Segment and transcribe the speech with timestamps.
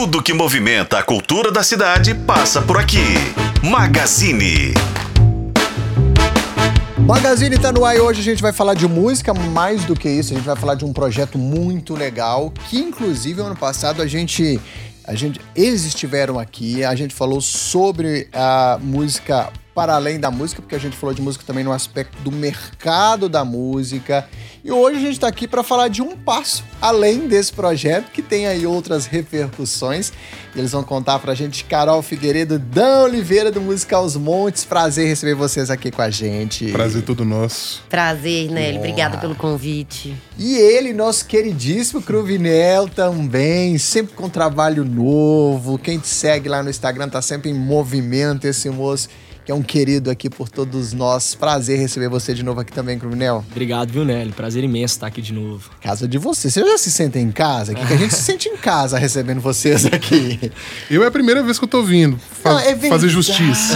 [0.00, 3.02] Tudo que movimenta a cultura da cidade passa por aqui.
[3.64, 4.72] Magazine.
[6.96, 10.08] Magazine tá no ar e hoje a gente vai falar de música, mais do que
[10.08, 14.06] isso, a gente vai falar de um projeto muito legal, que inclusive ano passado a
[14.06, 14.60] gente
[15.02, 20.60] a gente eles estiveram aqui, a gente falou sobre a música para além da música,
[20.60, 24.28] porque a gente falou de música também no aspecto do mercado da música.
[24.64, 28.20] E hoje a gente está aqui para falar de um passo além desse projeto, que
[28.20, 30.12] tem aí outras repercussões.
[30.52, 34.64] E eles vão contar para a gente Carol Figueiredo, Dan Oliveira do Música aos Montes.
[34.64, 36.72] Prazer receber vocês aqui com a gente.
[36.72, 37.80] Prazer todo nosso.
[37.88, 38.78] Prazer, Nelly.
[38.78, 40.12] Obrigada pelo convite.
[40.36, 45.78] E ele, nosso queridíssimo Cruvinel também, sempre com trabalho novo.
[45.78, 49.08] Quem te segue lá no Instagram tá sempre em movimento esse moço
[49.48, 51.34] que é um querido aqui por todos nós.
[51.34, 53.42] Prazer receber você de novo aqui também, Cruvinel.
[53.50, 54.32] Obrigado, viu, Nelly?
[54.32, 55.70] Prazer imenso estar aqui de novo.
[55.80, 56.50] Casa de você.
[56.50, 57.72] Você já se sente em casa?
[57.72, 60.52] Que, que a gente se sente em casa recebendo vocês aqui.
[60.90, 63.74] Eu é a primeira vez que eu tô vindo fa não, é fazer justiça.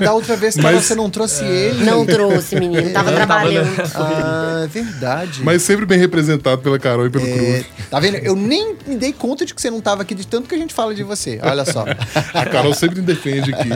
[0.00, 1.48] Da outra vez que Mas, você não trouxe é...
[1.48, 1.84] ele.
[1.84, 2.90] Não trouxe, menino.
[2.92, 3.68] Tava trabalhando.
[3.96, 5.42] Ah, é verdade.
[5.42, 7.32] Mas sempre bem representado pela Carol e pelo é...
[7.32, 7.66] Cruz.
[7.90, 8.18] Tá vendo?
[8.18, 10.58] Eu nem me dei conta de que você não tava aqui de tanto que a
[10.58, 11.40] gente fala de você.
[11.42, 11.84] Olha só.
[12.32, 13.68] a Carol sempre me defende aqui.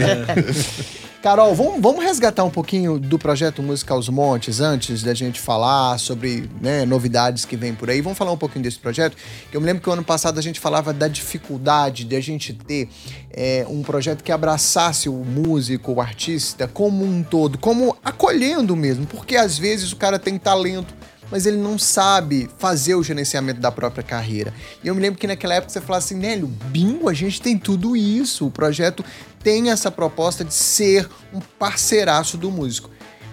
[1.22, 5.96] Carol, vamos, vamos resgatar um pouquinho do projeto Música aos Montes antes da gente falar
[5.98, 8.00] sobre né, novidades que vem por aí.
[8.00, 9.16] Vamos falar um pouquinho desse projeto.
[9.52, 12.52] Eu me lembro que o ano passado a gente falava da dificuldade de a gente
[12.52, 12.88] ter
[13.30, 19.06] é, um projeto que abraçasse o músico, o artista, como um todo, como acolhendo mesmo,
[19.06, 20.92] porque às vezes o cara tem talento
[21.32, 24.52] mas ele não sabe fazer o gerenciamento da própria carreira.
[24.84, 27.56] E eu me lembro que naquela época você falava assim, Nélio, bingo, a gente tem
[27.56, 28.46] tudo isso.
[28.46, 29.02] O projeto
[29.42, 32.90] tem essa proposta de ser um parceiraço do músico.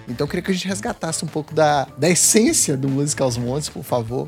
[0.07, 3.38] Então eu queria que a gente resgatasse um pouco da, da essência do Música aos
[3.38, 4.27] Montes, por favor.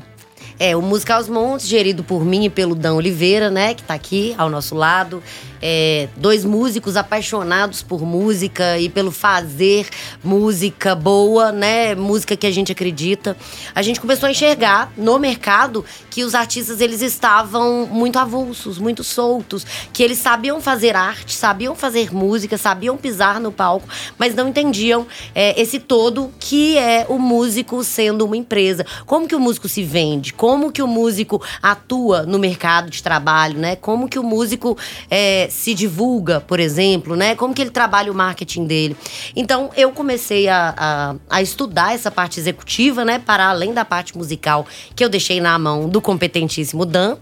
[0.64, 3.94] É, o Música aos Montes, gerido por mim e pelo Dan Oliveira, né, que está
[3.94, 5.20] aqui ao nosso lado
[5.62, 9.88] é, dois músicos apaixonados por música e pelo fazer
[10.22, 11.94] música boa, né?
[11.94, 13.36] Música que a gente acredita.
[13.72, 19.04] A gente começou a enxergar no mercado que os artistas eles estavam muito avulsos, muito
[19.04, 23.86] soltos, que eles sabiam fazer arte, sabiam fazer música, sabiam pisar no palco,
[24.18, 28.84] mas não entendiam é, esse todo que é o músico sendo uma empresa.
[29.06, 30.32] Como que o músico se vende?
[30.32, 33.76] Como que o músico atua no mercado de trabalho, né?
[33.76, 34.76] Como que o músico
[35.10, 37.34] é, se divulga, por exemplo, né?
[37.34, 38.96] Como que ele trabalha o marketing dele.
[39.34, 43.18] Então, eu comecei a, a, a, estudar essa parte executiva, né?
[43.18, 47.16] Para além da parte musical, que eu deixei na mão do competentíssimo Dan.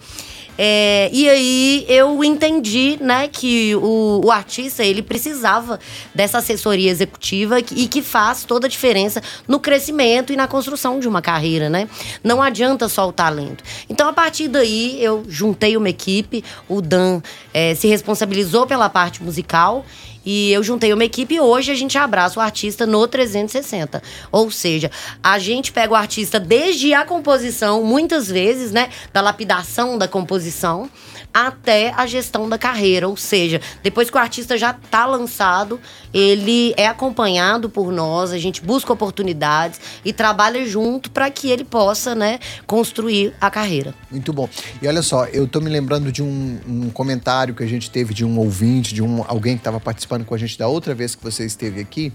[0.63, 5.81] É, e aí eu entendi, né, que o, o, artista ele precisava
[6.15, 11.09] dessa assessoria executiva e que faz toda a diferença no crescimento e na construção de
[11.09, 11.89] uma carreira, né?
[12.23, 13.65] Não adianta só o talento.
[13.89, 17.23] Então, a partir daí, eu juntei uma equipe, o Dan
[17.55, 19.83] é, se responsabilizou pela parte musical
[20.25, 24.03] e eu juntei uma equipe e hoje a gente abraça o artista no 360.
[24.31, 24.91] Ou seja,
[25.23, 28.91] a gente pega o artista desde a composição, muitas vezes, né?
[29.13, 30.91] Da lapidação da composição
[31.33, 33.09] até a gestão da carreira.
[33.09, 35.81] Ou seja, depois que o artista já está lançado,
[36.13, 41.65] ele é acompanhado por nós, a gente busca oportunidades e trabalha junto para que ele
[41.65, 43.95] possa, né, construir a carreira.
[44.11, 44.49] Muito bom.
[44.83, 48.13] E olha só, eu tô me lembrando de um, um comentário que a gente teve
[48.13, 51.15] de um ouvinte, de um alguém que estava participando com a gente da outra vez
[51.15, 52.13] que você esteve aqui,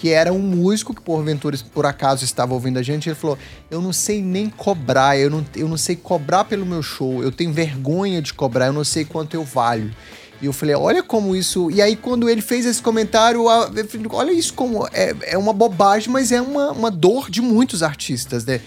[0.00, 3.10] que era um músico que porventura, por acaso, estava ouvindo a gente.
[3.10, 3.36] Ele falou:
[3.70, 7.30] Eu não sei nem cobrar, eu não, eu não sei cobrar pelo meu show, eu
[7.30, 9.94] tenho vergonha de cobrar, eu não sei quanto eu valho.
[10.40, 11.70] E eu falei, olha como isso.
[11.70, 14.88] E aí, quando ele fez esse comentário, falei, olha isso como.
[14.90, 18.58] É, é uma bobagem, mas é uma, uma dor de muitos artistas, né?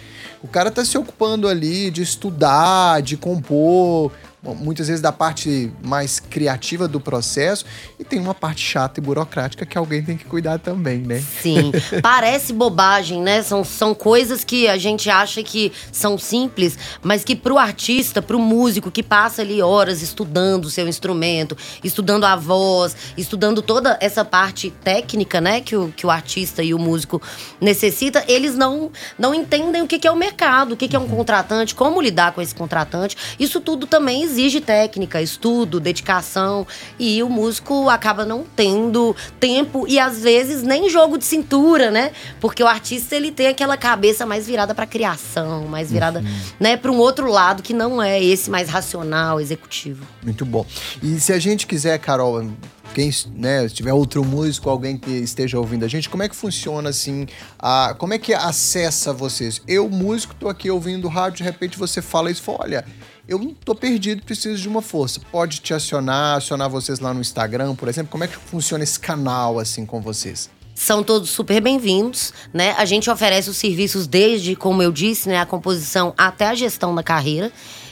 [0.43, 4.11] O cara tá se ocupando ali de estudar, de compor,
[4.43, 7.65] muitas vezes da parte mais criativa do processo
[7.97, 11.23] e tem uma parte chata e burocrática que alguém tem que cuidar também, né?
[11.41, 11.71] Sim.
[12.03, 13.41] Parece bobagem, né?
[13.41, 18.37] São, são coisas que a gente acha que são simples, mas que pro artista, pro
[18.37, 24.25] músico que passa ali horas estudando o seu instrumento, estudando a voz, estudando toda essa
[24.25, 27.21] parte técnica, né, que o, que o artista e o músico
[27.61, 30.99] necessita, eles não, não entendem o que, que é o mercado, o que, que é
[30.99, 33.15] um contratante, como lidar com esse contratante.
[33.39, 36.65] Isso tudo também exige técnica, estudo, dedicação
[36.97, 42.11] e o músico acaba não tendo tempo e às vezes nem jogo de cintura, né?
[42.41, 46.39] Porque o artista ele tem aquela cabeça mais virada para criação, mais virada, uhum.
[46.59, 50.05] né, para um outro lado que não é esse mais racional, executivo.
[50.23, 50.65] Muito bom.
[51.01, 52.49] E se a gente quiser, Carol,
[52.93, 56.35] quem, né, se tiver outro músico, alguém que esteja ouvindo a gente, como é que
[56.35, 57.27] funciona assim?
[57.59, 59.61] A, como é que acessa vocês?
[59.67, 62.85] Eu, músico, tô aqui ouvindo rádio, de repente você fala isso, fala, olha,
[63.27, 65.19] eu não tô perdido, preciso de uma força.
[65.31, 68.11] Pode te acionar, acionar vocês lá no Instagram, por exemplo.
[68.11, 70.49] Como é que funciona esse canal assim com vocês?
[70.75, 72.73] são todos super bem-vindos, né?
[72.77, 76.93] A gente oferece os serviços desde, como eu disse, né, a composição até a gestão
[76.95, 77.51] da carreira.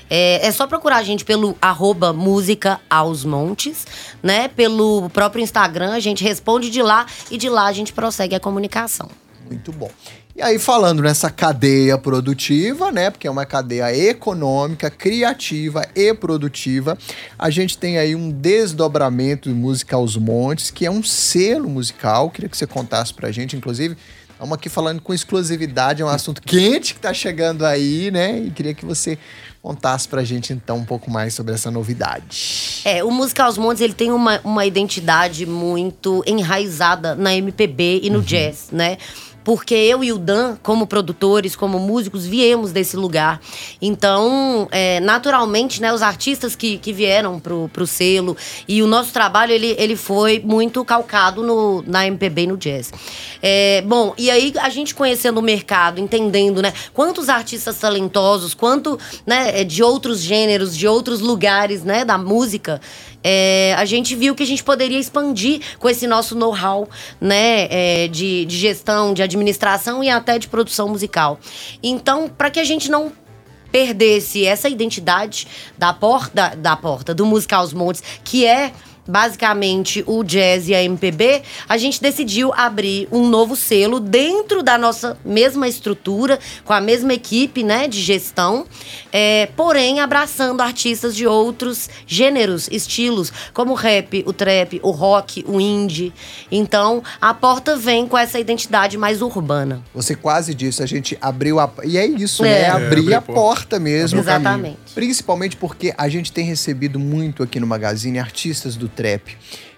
[0.10, 3.88] É, é, só procurar a gente pelo arroba música aos montes,
[4.22, 4.50] né?
[4.50, 8.40] Pelo próprio Instagram, a gente responde de lá e de lá a gente prossegue a
[8.40, 9.10] comunicação.
[9.50, 9.90] Muito bom.
[10.42, 13.12] E aí, falando nessa cadeia produtiva, né?
[13.12, 16.98] Porque é uma cadeia econômica, criativa e produtiva,
[17.38, 22.32] a gente tem aí um desdobramento de música aos montes, que é um selo musical.
[22.32, 23.96] Queria que você contasse pra gente, inclusive.
[24.32, 28.40] Estamos aqui falando com exclusividade, é um assunto quente que tá chegando aí, né?
[28.40, 29.20] E queria que você
[29.62, 32.82] contasse pra gente então um pouco mais sobre essa novidade.
[32.84, 38.10] É, o Música aos Montes, ele tem uma, uma identidade muito enraizada na MPB e
[38.10, 38.24] no uhum.
[38.24, 38.98] jazz, né?
[39.44, 43.42] Porque eu e o Dan, como produtores, como músicos, viemos desse lugar.
[43.82, 48.36] Então, é, naturalmente, né, os artistas que, que vieram pro, pro selo
[48.68, 52.92] e o nosso trabalho, ele, ele foi muito calcado no, na MPB e no jazz.
[53.42, 59.00] É, bom, e aí a gente conhecendo o mercado, entendendo, né, quantos artistas talentosos, quanto,
[59.26, 62.80] né, de outros gêneros, de outros lugares, né, da música,
[63.24, 66.88] é, a gente viu que a gente poderia expandir com esse nosso know-how,
[67.20, 71.40] né, é, de, de gestão, de administração e até de produção musical.
[71.82, 73.12] Então, para que a gente não
[73.72, 75.48] perdesse essa identidade
[75.78, 78.74] da porta da porta do musical Os Montes, que é
[79.12, 84.78] basicamente o jazz e a MPB, a gente decidiu abrir um novo selo dentro da
[84.78, 88.66] nossa mesma estrutura, com a mesma equipe né, de gestão,
[89.12, 95.44] é, porém abraçando artistas de outros gêneros, estilos, como o rap, o trap, o rock,
[95.46, 96.14] o indie.
[96.50, 99.84] Então, a porta vem com essa identidade mais urbana.
[99.94, 101.70] Você quase disse, a gente abriu a.
[101.84, 102.62] E é isso, né?
[102.62, 102.62] é.
[102.62, 102.70] né?
[102.70, 104.20] Abrir é, a porta mesmo.
[104.20, 104.78] Exatamente.
[104.96, 109.01] Principalmente porque a gente tem recebido muito aqui no Magazine artistas do trap.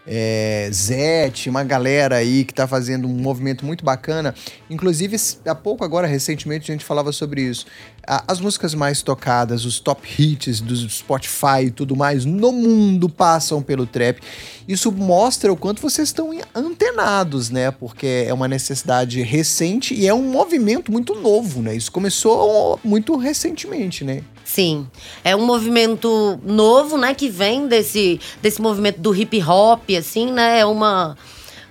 [0.05, 4.35] É, Zete, uma galera aí que tá fazendo um movimento muito bacana.
[4.69, 5.15] Inclusive,
[5.45, 7.65] há pouco agora, recentemente, a gente falava sobre isso.
[8.05, 13.61] As músicas mais tocadas, os top hits do Spotify e tudo mais no mundo passam
[13.61, 14.21] pelo trap.
[14.67, 17.71] Isso mostra o quanto vocês estão antenados, né?
[17.71, 21.75] Porque é uma necessidade recente e é um movimento muito novo, né?
[21.75, 24.23] Isso começou muito recentemente, né?
[24.43, 24.87] Sim,
[25.23, 30.59] é um movimento novo, né, que vem desse, desse movimento do hip hop, assim, né,
[30.59, 31.17] é uma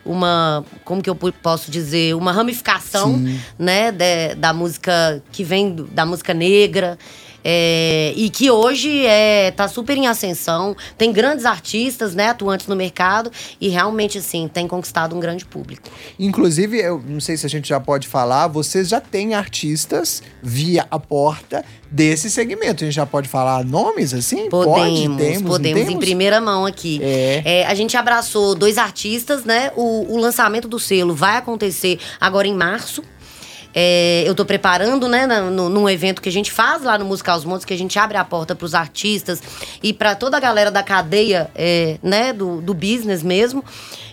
[0.05, 3.41] uma como que eu posso dizer uma ramificação Sim.
[3.59, 6.99] né de, da música que vem da música negra
[7.45, 12.67] é, e que hoje está é, tá super em ascensão, tem grandes artistas né, atuantes
[12.67, 13.31] no mercado
[13.61, 15.89] e realmente assim tem conquistado um grande público.
[16.19, 20.87] Inclusive, eu não sei se a gente já pode falar, vocês já têm artistas via
[20.91, 22.83] a porta desse segmento.
[22.83, 24.49] A gente já pode falar nomes assim?
[24.49, 26.99] Podemos, pode, temos, podemos em primeira mão aqui.
[27.03, 27.43] É.
[27.45, 27.67] é.
[27.67, 29.71] a gente abraçou dois artistas, né?
[29.77, 33.05] O, o lançamento do selo vai acontecer agora em março.
[33.75, 37.39] É, eu estou preparando, né, no, num evento que a gente faz lá no Musical
[37.39, 39.43] Os Montes, que a gente abre a porta para os artistas
[39.83, 43.65] e para toda a galera da cadeia, é, né, do, do business mesmo.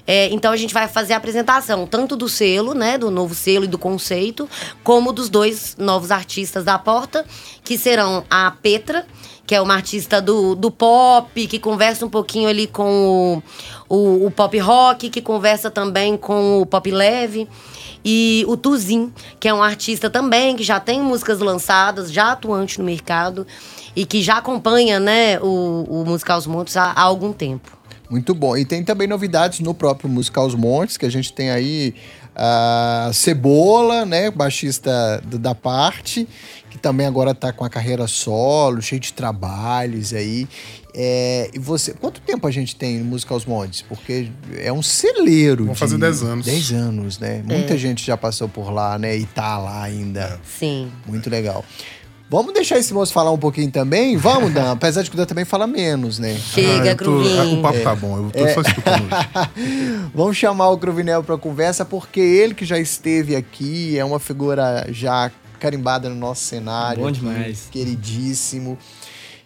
[0.08, 3.66] É, então a gente vai fazer a apresentação tanto do selo, né, do novo selo
[3.66, 4.50] e do conceito,
[4.84, 7.24] como dos dois novos artistas da porta,
[7.64, 9.06] que serão a Petra,
[9.46, 13.42] que é uma artista do, do pop, que conversa um pouquinho ali com
[13.90, 17.48] o, o, o pop rock, que conversa também com o pop leve.
[18.04, 22.80] E o Tuzin, que é um artista também que já tem músicas lançadas, já atuante
[22.80, 23.46] no mercado
[23.96, 27.78] e que já acompanha né, o, o Musical Os Montes há, há algum tempo.
[28.10, 28.58] Muito bom.
[28.58, 31.94] E tem também novidades no próprio Musical Os Montes, que a gente tem aí
[32.36, 36.28] a Cebola, né, baixista da parte,
[36.80, 40.48] que também agora está com a carreira solo, cheio de trabalhos aí.
[40.96, 43.82] É, e você, quanto tempo a gente tem no Música aos Montes?
[43.82, 45.66] Porque é um celeiro.
[45.66, 46.46] Vamos fazer 10 anos.
[46.46, 47.44] 10 anos, né?
[47.46, 47.78] Muita é.
[47.78, 49.16] gente já passou por lá, né?
[49.16, 50.40] E tá lá ainda.
[50.44, 50.90] Sim.
[51.06, 51.64] Muito legal.
[52.30, 54.16] Vamos deixar esse moço falar um pouquinho também?
[54.16, 54.72] Vamos, Dan?
[54.72, 56.36] Apesar de que o Dan também fala menos, né?
[56.36, 57.60] Chega, ah, Cruvinho.
[57.60, 58.54] O papo tá bom, eu tô é.
[58.54, 59.10] só escutando.
[60.14, 64.88] Vamos chamar o Cruvinel pra conversa, porque ele que já esteve aqui, é uma figura
[64.92, 67.04] já carimbada no nosso cenário.
[67.04, 67.68] Bom demais.
[67.72, 68.78] Queridíssimo.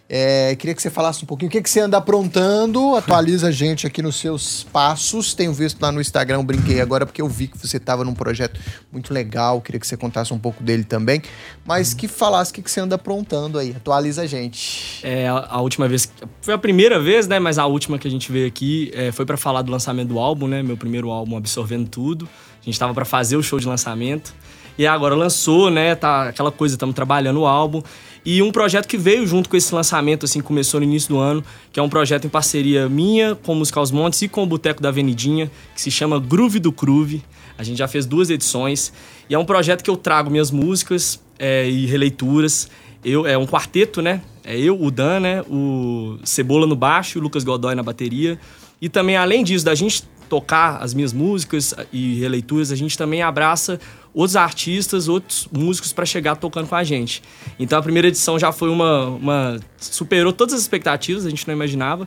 [0.06, 2.94] É, queria que você falasse um pouquinho o que, que você anda aprontando.
[2.96, 5.32] Atualiza a gente aqui nos seus passos.
[5.32, 8.60] Tenho visto lá no Instagram, brinquei agora porque eu vi que você estava num projeto
[8.92, 9.62] muito legal.
[9.62, 11.22] Queria que você contasse um pouco dele também.
[11.64, 13.74] Mas que falasse o que, que você anda aprontando aí.
[13.74, 15.00] Atualiza a gente.
[15.02, 16.10] É, a, a última vez.
[16.42, 17.38] Foi a primeira vez, né?
[17.38, 20.18] Mas a última que a gente veio aqui é, foi para falar do lançamento do
[20.18, 20.62] álbum, né?
[20.62, 22.28] Meu primeiro álbum, Absorvendo Tudo.
[22.60, 24.34] A gente estava para fazer o show de lançamento.
[24.76, 25.94] E agora lançou, né?
[25.94, 27.82] Tá aquela coisa, estamos trabalhando o álbum.
[28.24, 31.44] E um projeto que veio junto com esse lançamento, assim, começou no início do ano,
[31.70, 34.82] que é um projeto em parceria minha com Música aos Montes e com o Boteco
[34.82, 37.22] da Avenidinha, que se chama Groove do Groove.
[37.58, 38.92] A gente já fez duas edições.
[39.28, 42.68] E é um projeto que eu trago minhas músicas é, e releituras.
[43.04, 44.22] Eu, é um quarteto, né?
[44.42, 45.42] É eu, o Dan, né?
[45.42, 48.38] O Cebola no baixo, o Lucas Godoy na bateria.
[48.80, 53.22] E também, além disso, da gente tocar as minhas músicas e releituras, a gente também
[53.22, 53.78] abraça
[54.12, 57.22] outros artistas, outros músicos para chegar tocando com a gente.
[57.58, 61.54] Então a primeira edição já foi uma, uma, superou todas as expectativas, a gente não
[61.54, 62.06] imaginava,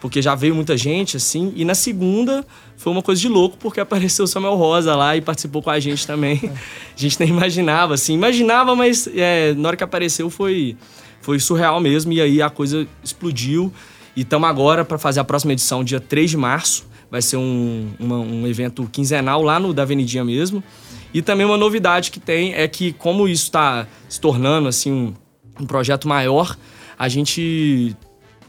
[0.00, 1.52] porque já veio muita gente assim.
[1.54, 2.44] E na segunda
[2.76, 5.78] foi uma coisa de louco, porque apareceu o Samuel Rosa lá e participou com a
[5.78, 6.40] gente também.
[6.94, 10.76] a gente nem imaginava assim, imaginava, mas é, na hora que apareceu foi
[11.24, 13.72] foi surreal mesmo e aí a coisa explodiu.
[14.14, 16.86] E estamos agora para fazer a próxima edição, dia 3 de março.
[17.14, 20.64] Vai ser um, uma, um evento quinzenal lá no da Avenidinha mesmo.
[21.14, 25.14] E também uma novidade que tem é que, como isso está se tornando assim um,
[25.60, 26.58] um projeto maior,
[26.98, 27.94] a gente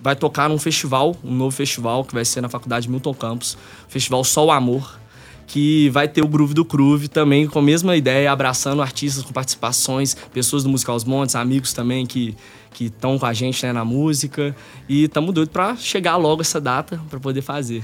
[0.01, 3.55] vai tocar num festival, um novo festival que vai ser na Faculdade Milton Campos,
[3.87, 4.99] Festival Sol Amor,
[5.45, 9.31] que vai ter o Groove do Groove também com a mesma ideia, abraçando artistas com
[9.31, 12.35] participações, pessoas do Musical Os Montes, amigos também que
[12.75, 14.53] que estão com a gente né, na música
[14.87, 17.83] e estamos doidos para chegar logo essa data para poder fazer.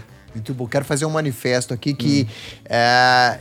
[0.54, 0.68] Bom.
[0.68, 2.62] Quero fazer um manifesto aqui que hum.
[2.66, 3.40] é,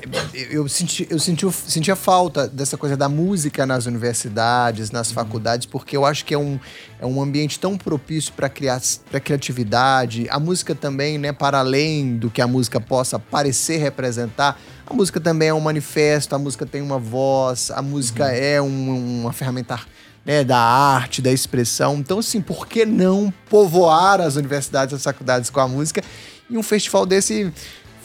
[0.50, 5.14] eu, senti, eu senti, a falta dessa coisa da música nas universidades, nas hum.
[5.14, 6.59] faculdades, porque eu acho que é um,
[7.00, 8.80] é um ambiente tão propício para criar
[9.11, 10.26] para criatividade.
[10.30, 15.20] A música também, né, para além do que a música possa parecer representar, a música
[15.20, 18.30] também é um manifesto, a música tem uma voz, a música uhum.
[18.30, 19.78] é um, uma ferramenta
[20.25, 21.97] né, da arte, da expressão.
[21.97, 26.02] Então, assim, por que não povoar as universidades as faculdades com a música?
[26.50, 27.52] E um festival desse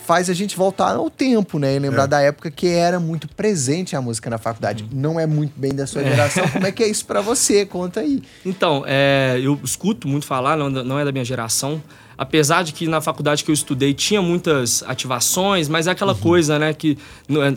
[0.05, 1.75] faz a gente voltar ao tempo, né?
[1.75, 2.07] E lembrar é.
[2.07, 4.83] da época que era muito presente a música na faculdade.
[4.83, 4.89] Uhum.
[4.93, 6.09] Não é muito bem da sua é.
[6.11, 6.43] geração.
[6.45, 6.47] É.
[6.49, 7.65] Como é que é isso para você?
[7.65, 8.21] Conta aí.
[8.45, 11.81] Então, é, eu escuto muito falar, não, não é da minha geração.
[12.17, 16.19] Apesar de que na faculdade que eu estudei tinha muitas ativações, mas é aquela uhum.
[16.19, 16.97] coisa, né, que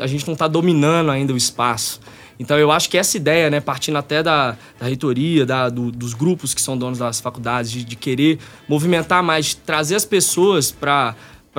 [0.01, 2.01] a gente não está dominando ainda o espaço.
[2.39, 6.15] Então eu acho que essa ideia, né, partindo até da, da reitoria, da, do, dos
[6.15, 10.71] grupos que são donos das faculdades, de, de querer movimentar mais, de trazer as pessoas
[10.71, 11.15] para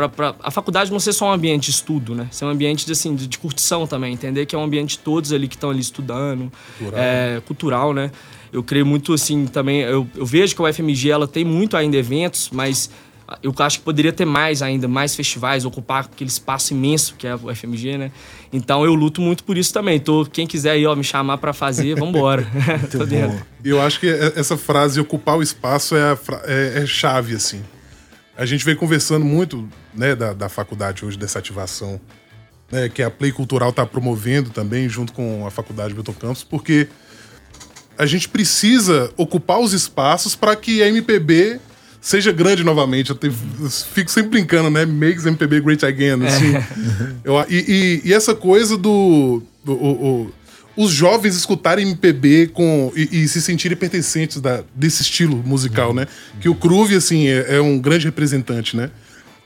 [0.07, 2.27] para a faculdade não ser só um ambiente de estudo, né?
[2.31, 4.99] Ser um ambiente de, assim, de, de curtição também, entender que é um ambiente de
[4.99, 7.03] todos ali que estão ali estudando, cultural.
[7.03, 8.11] É, cultural, né?
[8.51, 11.97] Eu creio muito assim também, eu, eu vejo que a UFMG ela tem muito ainda
[11.97, 12.89] eventos, mas
[13.43, 17.35] eu acho que poderia ter mais ainda, mais festivais, ocupar aquele espaço imenso que é
[17.35, 18.11] o FMG, né?
[18.51, 19.99] Então eu luto muito por isso também.
[19.99, 22.47] Tô, quem quiser aí, ó, me chamar para fazer, vambora.
[22.91, 23.45] Tô dentro.
[23.63, 27.61] Eu acho que essa frase, ocupar o espaço, é, é, é, chave, assim.
[28.37, 31.99] A gente vem conversando muito, né, da, da faculdade hoje, dessa ativação,
[32.71, 36.87] né, que a Play Cultural está promovendo também, junto com a Faculdade Milton Campos, porque
[37.97, 41.59] a gente precisa ocupar os espaços para que a MPB
[42.01, 43.09] seja grande novamente.
[43.09, 44.85] Eu, te, eu, fico sempre brincando, né?
[44.85, 46.25] Makes MPB great again.
[46.25, 46.55] Assim.
[46.55, 46.63] É.
[47.23, 49.41] Eu, e, e, e, essa coisa do.
[49.63, 50.31] do o, o,
[50.77, 56.07] os jovens escutarem MPB com, e, e se sentirem pertencentes da, desse estilo musical, né?
[56.39, 58.89] Que o Groove, assim, é, é, um grande representante, né?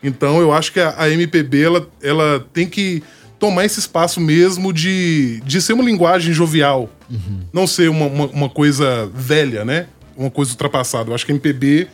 [0.03, 3.01] Então eu acho que a, a MPB ela, ela tem que
[3.39, 7.39] tomar esse espaço mesmo de, de ser uma linguagem jovial, uhum.
[7.51, 9.87] não ser uma, uma, uma, coisa velha, né?
[10.15, 11.09] Uma coisa ultrapassada.
[11.09, 11.87] Eu acho que a MPB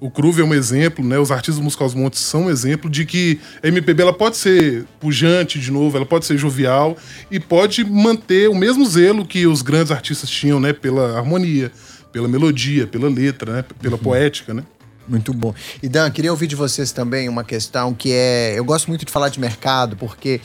[0.00, 1.18] o Cruve é um exemplo, né?
[1.18, 5.58] Os artistas musicais montes são um exemplo de que a MPB ela pode ser pujante
[5.58, 6.96] de novo, ela pode ser jovial
[7.30, 10.72] e pode manter o mesmo zelo que os grandes artistas tinham, né?
[10.72, 11.72] Pela harmonia,
[12.12, 13.64] pela melodia, pela letra, né?
[13.80, 14.02] Pela uhum.
[14.02, 14.64] poética, né?
[15.06, 15.54] Muito bom.
[15.82, 18.58] E Dan, queria ouvir de vocês também uma questão que é.
[18.58, 20.40] Eu gosto muito de falar de mercado, porque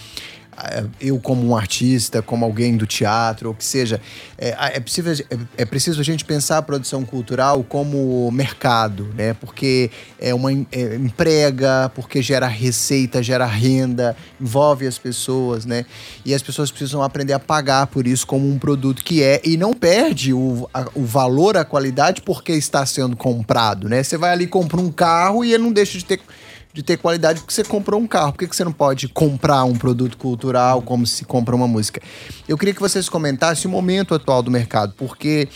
[0.99, 4.01] eu como um artista, como alguém do teatro, ou que seja,
[4.37, 9.33] é, é, possível, é, é, preciso a gente pensar a produção cultural como mercado, né?
[9.33, 9.89] Porque
[10.19, 15.85] é uma é, emprega, porque gera receita, gera renda, envolve as pessoas, né?
[16.25, 19.57] E as pessoas precisam aprender a pagar por isso como um produto que é e
[19.57, 24.03] não perde o, a, o valor, a qualidade porque está sendo comprado, né?
[24.03, 26.19] Você vai ali compra um carro e ele não deixa de ter
[26.73, 28.31] de ter qualidade porque você comprou um carro.
[28.33, 32.01] Por que, que você não pode comprar um produto cultural como se compra uma música?
[32.47, 35.47] Eu queria que vocês comentassem o momento atual do mercado, porque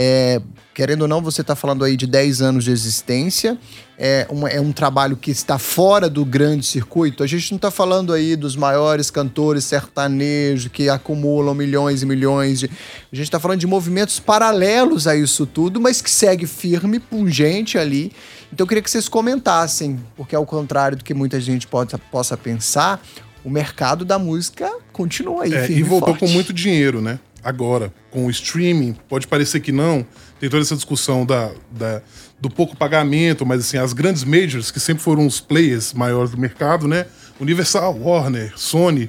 [0.00, 0.40] é,
[0.78, 3.58] querendo ou não, você está falando aí de 10 anos de existência,
[3.98, 7.24] é, uma, é um trabalho que está fora do grande circuito.
[7.24, 12.60] A gente não está falando aí dos maiores cantores sertanejos que acumulam milhões e milhões
[12.60, 12.66] de.
[12.66, 17.76] A gente está falando de movimentos paralelos a isso tudo, mas que segue firme, pungente
[17.76, 18.12] ali.
[18.52, 22.36] Então eu queria que vocês comentassem, porque ao contrário do que muita gente pode, possa
[22.36, 23.00] pensar,
[23.44, 26.20] o mercado da música continua aí, É, e voltou forte.
[26.20, 27.18] com muito dinheiro, né?
[27.44, 30.04] Agora, com o streaming, pode parecer que não.
[30.40, 32.02] Tem toda essa discussão da, da-
[32.40, 36.38] do pouco pagamento, mas assim, as grandes majors, que sempre foram os players maiores do
[36.38, 37.06] mercado, né?
[37.40, 39.08] Universal, Warner, Sony,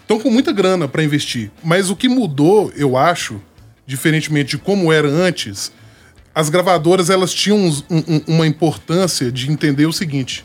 [0.00, 1.50] estão com muita grana para investir.
[1.62, 3.40] Mas o que mudou, eu acho,
[3.86, 5.70] diferentemente de como era antes,
[6.34, 10.44] as gravadoras elas tinham um- um- uma importância de entender o seguinte: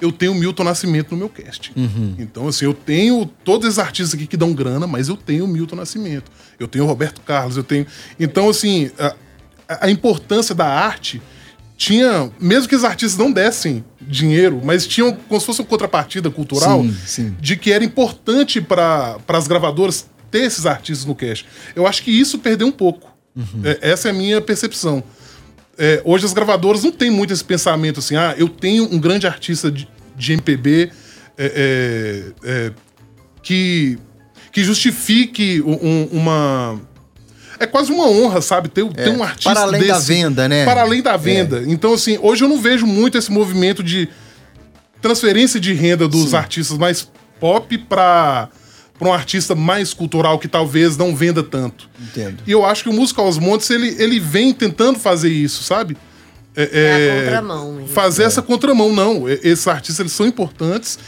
[0.00, 1.72] eu tenho Milton Nascimento no meu cast.
[2.18, 5.76] Então, assim, eu tenho todos esses artistas aqui que dão grana, mas eu tenho Milton
[5.76, 6.30] Nascimento.
[6.58, 7.86] Eu tenho Roberto Carlos, eu tenho.
[8.18, 8.90] Então, assim,
[9.68, 11.20] a, a importância da arte
[11.76, 12.30] tinha.
[12.40, 16.82] Mesmo que os artistas não dessem dinheiro, mas tinham como se fosse uma contrapartida cultural
[16.82, 17.36] Sim, sim.
[17.40, 21.46] de que era importante para as gravadoras ter esses artistas no cast.
[21.76, 23.11] Eu acho que isso perdeu um pouco.
[23.64, 25.02] É, essa é a minha percepção.
[25.78, 29.26] É, hoje as gravadoras não têm muito esse pensamento assim, ah, eu tenho um grande
[29.26, 30.90] artista de, de MPB
[31.38, 32.72] é, é, é,
[33.42, 33.98] que,
[34.52, 36.80] que justifique um- um- uma.
[37.58, 38.68] É quase uma honra, sabe?
[38.68, 39.50] Ter, ter um artista.
[39.50, 40.64] para além da venda, né?
[40.64, 41.62] Para além da venda.
[41.66, 44.08] Então, assim, hoje eu não vejo muito esse movimento de
[45.00, 47.08] transferência de renda dos artistas mais
[47.40, 48.48] pop para
[49.02, 51.88] para um artista mais cultural que talvez não venda tanto.
[52.00, 52.42] Entendo.
[52.46, 55.96] E eu acho que o Música aos Montes ele, ele vem tentando fazer isso, sabe?
[56.54, 57.86] É a contramão, hein?
[57.88, 59.28] Fazer essa contramão, não.
[59.28, 60.98] Esses artistas eles são importantes.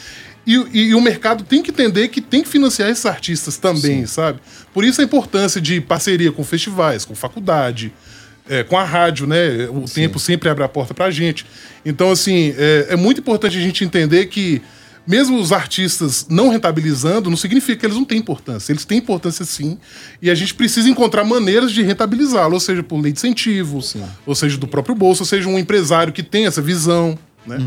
[0.46, 4.04] E, e- e o mercado tem que entender que tem que financiar esses artistas também,
[4.06, 4.40] sabe?
[4.72, 7.92] Por isso a importância de parceria com festivais, com faculdade,
[8.48, 9.68] é, com a rádio, né?
[9.70, 11.46] O tempo sempre abre a porta pra gente.
[11.84, 14.60] Então, assim, é, é muito importante a gente entender que,
[15.06, 18.72] mesmo os artistas não rentabilizando, não significa que eles não têm importância.
[18.72, 19.78] Eles têm importância sim.
[20.20, 23.80] E a gente precisa encontrar maneiras de rentabilizá-lo, ou seja, por lei de incentivo,
[24.26, 27.18] ou seja, do próprio bolso, ou seja, um empresário que tem essa visão.
[27.46, 27.58] Né?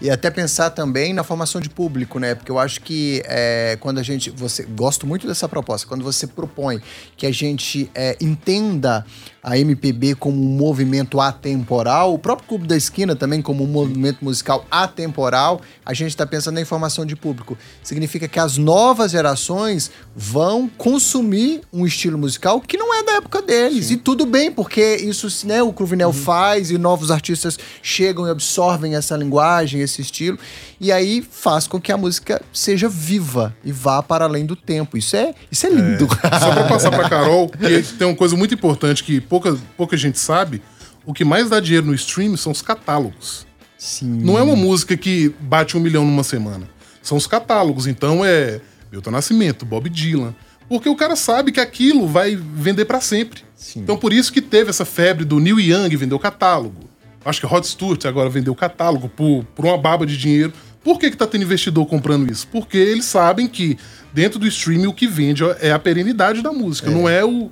[0.00, 2.34] E até pensar também na formação de público, né?
[2.34, 4.30] Porque eu acho que é, quando a gente.
[4.30, 5.86] Você, gosto muito dessa proposta.
[5.86, 6.80] Quando você propõe
[7.14, 9.04] que a gente é, entenda
[9.42, 14.24] a MPB como um movimento atemporal, o próprio Clube da Esquina também como um movimento
[14.24, 17.58] musical atemporal, a gente está pensando na informação de público.
[17.82, 23.42] Significa que as novas gerações vão consumir um estilo musical que não é da época
[23.42, 23.90] deles.
[23.90, 28.94] E tudo bem, porque isso né, o Cruvinel faz e novos artistas chegam e absorvem
[28.94, 30.38] essa linguagem, esse estilo,
[30.80, 34.96] e aí faz com que a música seja viva e vá para além do tempo.
[34.96, 36.08] Isso é, isso é lindo.
[36.08, 40.18] Só pra passar pra Carol, que tem uma coisa muito importante que pouca, pouca gente
[40.18, 40.60] sabe.
[41.06, 43.46] O que mais dá dinheiro no stream são os catálogos.
[43.78, 44.18] Sim.
[44.20, 46.68] Não é uma música que bate um milhão numa semana.
[47.02, 47.86] São os catálogos.
[47.86, 50.34] Então é Milton Nascimento, Bob Dylan.
[50.68, 53.42] Porque o cara sabe que aquilo vai vender pra sempre.
[53.56, 53.80] Sim.
[53.80, 56.90] Então por isso que teve essa febre do Neil Young vender o catálogo.
[57.24, 60.52] Acho que Rod Stewart agora vendeu o catálogo por, por uma baba de dinheiro.
[60.84, 62.46] Por que, que tá tendo investidor comprando isso?
[62.48, 63.78] Porque eles sabem que
[64.12, 67.50] dentro do streaming o que vende é a perenidade da música, não é o,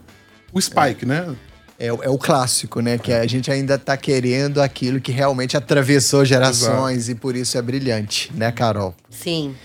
[0.53, 1.35] o spike, né?
[1.83, 2.99] É, o- é o clássico, né?
[2.99, 7.63] Que a gente ainda tá querendo aquilo que realmente atravessou gerações e por isso é
[7.63, 8.95] brilhante, né, Carol?
[9.09, 9.57] Sim.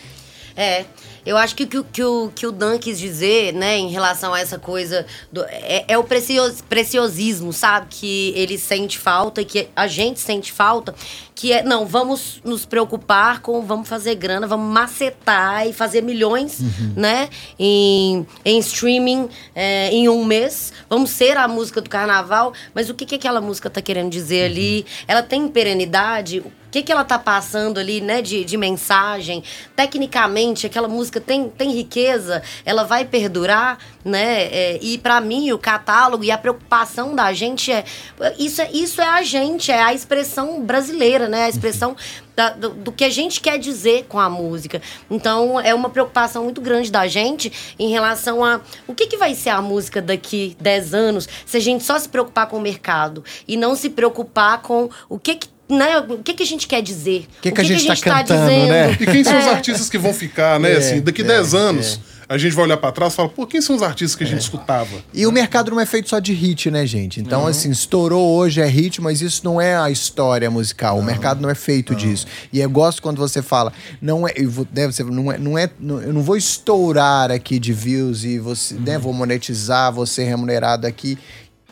[0.56, 0.86] É.
[1.26, 3.90] Eu acho que o que, o- que, o, que o Dan quis dizer, né, em
[3.90, 5.06] relação a essa coisa.
[5.32, 7.88] Do, é, é o precios, preciosismo, sabe?
[7.90, 10.94] Que ele sente falta e que a gente sente falta.
[11.34, 13.62] Que é, não, vamos nos preocupar com.
[13.66, 16.60] Vamos fazer grana, vamos macetar e fazer milhões,
[16.96, 17.30] né?
[17.60, 20.72] Em, em streaming é, em um mês.
[20.90, 22.54] Vamos ser a música do carnaval.
[22.74, 24.86] Mas o que, que aquela música tá querendo dizer ali?
[25.08, 26.44] Ela tem perenidade?
[26.76, 29.42] Que, que ela tá passando ali, né, de, de mensagem?
[29.78, 34.44] Tecnicamente, aquela música tem, tem riqueza, ela vai perdurar, né?
[34.52, 37.86] É, e para mim, o catálogo e a preocupação da gente é
[38.38, 38.70] isso, é.
[38.74, 41.46] isso é a gente, é a expressão brasileira, né?
[41.46, 41.96] A expressão
[42.36, 44.82] da- do, do que a gente quer dizer com a música.
[45.10, 49.34] Então, é uma preocupação muito grande da gente em relação a o que, que vai
[49.34, 53.24] ser a música daqui 10 anos se a gente só se preocupar com o mercado
[53.48, 56.82] e não se preocupar com o que que né, o que, que a gente quer
[56.82, 57.26] dizer?
[57.42, 58.92] que que a gente tá cantando, né?
[59.00, 59.50] E quem são os É.
[59.50, 60.74] artistas que vão ficar, né?
[60.74, 63.46] É, assim, daqui é, 10 anos, a gente vai olhar pra trás e falar, pô,
[63.48, 64.90] quem são os artistas que a gente escutava?
[65.14, 67.20] E o mercado não é feito só de hit, né, gente?
[67.20, 70.98] Então, assim, estourou hoje é hit, mas isso não é a história musical.
[71.00, 72.26] O mercado não é feito disso.
[72.52, 75.58] E eu gosto quando você fala, não é, eu vou, né, você, não é, não
[75.58, 80.06] é, não- eu não vou estourar aqui de views e você, né, vou monetizar, vou
[80.06, 81.18] ser remunerado aqui.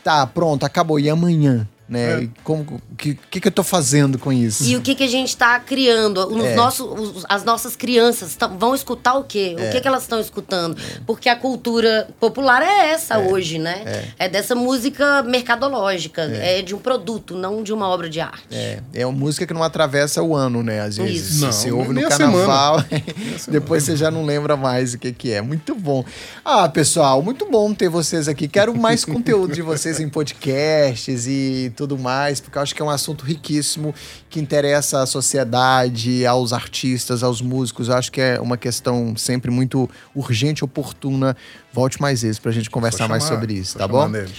[0.04, 1.00] Tá, pronto, acabou.
[1.00, 1.66] E amanhã?
[1.88, 2.14] Né?
[2.14, 2.22] É.
[2.24, 4.64] E como o que, que, que eu tô fazendo com isso?
[4.64, 6.18] E o que, que a gente está criando?
[6.34, 6.54] Os É.
[6.54, 9.54] nossos, os- as nossas crianças tão- vão escutar o quê?
[9.58, 10.76] O que, que elas estão escutando?
[11.06, 14.04] Porque a cultura popular é essa hoje, né?
[14.18, 14.28] É.
[14.28, 16.22] dessa música mercadológica.
[16.22, 16.62] É.
[16.62, 18.46] de um produto, não de uma obra de arte.
[18.50, 20.80] É, é uma música que não atravessa o ano, né?
[20.80, 21.30] Às vezes.
[21.34, 21.44] Isso.
[21.44, 22.82] Não, você ouve no carnaval,
[23.48, 25.42] depois você já não lembra mais o que, que é.
[25.42, 26.04] Muito bom.
[26.44, 28.48] Ah, pessoal, muito bom ter vocês aqui.
[28.48, 32.84] Quero mais conteúdo de vocês em podcasts e tudo mais, porque eu acho que é
[32.84, 33.94] um assunto riquíssimo
[34.30, 37.88] que interessa à sociedade, aos artistas, aos músicos.
[37.88, 41.36] Eu acho que é uma questão sempre muito urgente, oportuna.
[41.74, 44.08] Volte mais vezes pra gente conversar Só mais chamar, sobre isso, tá chamar bom?
[44.08, 44.30] neles.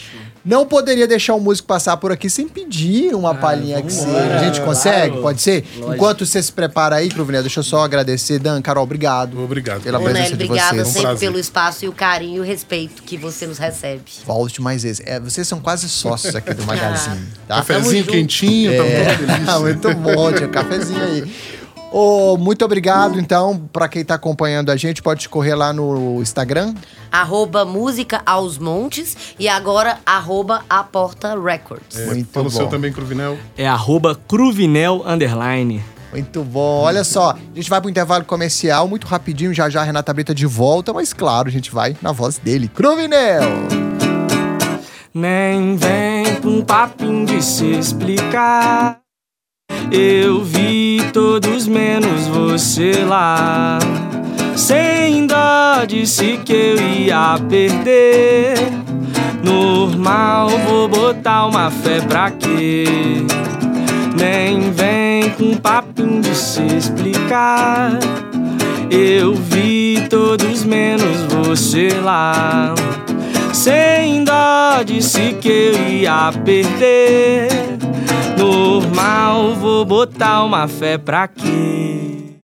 [0.46, 4.36] Não poderia deixar o músico passar por aqui sem pedir uma palhinha que seja.
[4.36, 5.08] A gente consegue?
[5.10, 5.22] claro.
[5.24, 5.66] Pode ser?
[5.76, 5.96] Lógico.
[5.96, 8.40] Enquanto você se prepara aí, Cruvinel, deixa eu só agradecer.
[8.40, 9.38] Dan, Carol, obrigado.
[9.44, 9.82] Obrigado.
[9.82, 10.88] Pela Ô, presença Nélio, de obrigada vocês.
[10.88, 11.28] Um sempre prazer.
[11.30, 14.04] pelo espaço e o carinho e o respeito que você nos recebe.
[14.26, 15.02] Volte mais vezes.
[15.06, 17.56] É, vocês são quase sócios aqui do Magazine, tá?
[17.58, 19.50] Cafezinho quentinho, É, feliz.
[19.60, 21.32] muito bom, tinha um cafezinho aí.
[21.92, 26.74] Ô, muito obrigado, então, pra quem tá acompanhando a gente, pode correr lá no Instagram.
[27.16, 31.98] Arroba Música aos Montes e agora arroba A Porta Records.
[31.98, 32.70] É, Muito fala o seu bom.
[32.72, 33.38] também, Cruvinel.
[33.58, 35.82] É arroba Cruvinel Underline.
[36.12, 36.82] Muito bom.
[36.84, 40.36] Olha só, a gente vai pro intervalo comercial muito rapidinho, já já a Renata Brita
[40.36, 42.68] de volta, mas claro, a gente vai na voz dele.
[42.68, 43.44] Cruvinel!
[45.14, 49.00] Nem vem com papinho de se explicar.
[49.90, 53.80] Eu vi todos menos você lá.
[54.56, 58.56] Sem dó disse que eu ia perder.
[59.44, 62.86] Normal, vou botar uma fé pra quê?
[64.18, 68.00] Nem vem com papinho de se explicar.
[68.90, 72.74] Eu vi todos menos você lá.
[73.52, 77.50] Sem dó disse que eu ia perder.
[78.38, 82.15] Normal, vou botar uma fé pra quê?